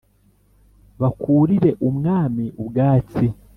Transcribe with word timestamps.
bakurire 1.01 1.67
umwami 1.87 2.45
ubwatsi 2.63 3.25